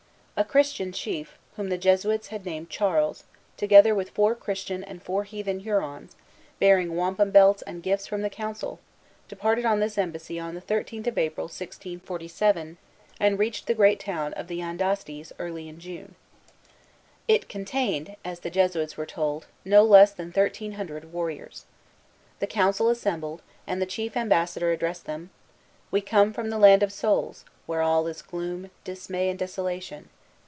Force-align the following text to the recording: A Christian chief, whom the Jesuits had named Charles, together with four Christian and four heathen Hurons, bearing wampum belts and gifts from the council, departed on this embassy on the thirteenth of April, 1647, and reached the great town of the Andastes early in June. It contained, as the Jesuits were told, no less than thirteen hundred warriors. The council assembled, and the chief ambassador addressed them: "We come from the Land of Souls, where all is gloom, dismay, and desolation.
A 0.37 0.43
Christian 0.43 0.91
chief, 0.91 1.37
whom 1.55 1.69
the 1.69 1.77
Jesuits 1.77 2.29
had 2.29 2.47
named 2.47 2.67
Charles, 2.71 3.25
together 3.57 3.93
with 3.93 4.09
four 4.09 4.33
Christian 4.33 4.83
and 4.83 4.99
four 4.99 5.23
heathen 5.23 5.59
Hurons, 5.59 6.15
bearing 6.59 6.95
wampum 6.95 7.29
belts 7.29 7.61
and 7.61 7.83
gifts 7.83 8.07
from 8.07 8.23
the 8.23 8.29
council, 8.31 8.79
departed 9.27 9.65
on 9.65 9.79
this 9.79 9.99
embassy 9.99 10.39
on 10.39 10.55
the 10.55 10.61
thirteenth 10.61 11.05
of 11.05 11.19
April, 11.19 11.43
1647, 11.43 12.77
and 13.19 13.37
reached 13.37 13.67
the 13.67 13.75
great 13.75 13.99
town 13.99 14.33
of 14.33 14.47
the 14.47 14.63
Andastes 14.63 15.31
early 15.37 15.69
in 15.69 15.77
June. 15.79 16.15
It 17.27 17.47
contained, 17.47 18.15
as 18.25 18.39
the 18.39 18.49
Jesuits 18.49 18.97
were 18.97 19.05
told, 19.05 19.45
no 19.63 19.83
less 19.83 20.11
than 20.11 20.31
thirteen 20.31 20.71
hundred 20.71 21.13
warriors. 21.13 21.65
The 22.39 22.47
council 22.47 22.89
assembled, 22.89 23.43
and 23.67 23.79
the 23.79 23.85
chief 23.85 24.17
ambassador 24.17 24.71
addressed 24.71 25.05
them: 25.05 25.29
"We 25.91 26.01
come 26.01 26.33
from 26.33 26.49
the 26.49 26.57
Land 26.57 26.81
of 26.81 26.91
Souls, 26.91 27.45
where 27.67 27.83
all 27.83 28.07
is 28.07 28.23
gloom, 28.23 28.71
dismay, 28.83 29.29
and 29.29 29.37
desolation. 29.37 30.09